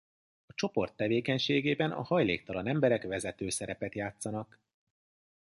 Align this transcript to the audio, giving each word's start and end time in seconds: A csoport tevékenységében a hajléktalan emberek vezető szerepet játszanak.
A 0.45 0.53
csoport 0.53 0.95
tevékenységében 0.95 1.91
a 1.91 2.01
hajléktalan 2.01 2.67
emberek 2.67 3.03
vezető 3.03 3.49
szerepet 3.49 3.95
játszanak. 3.95 4.59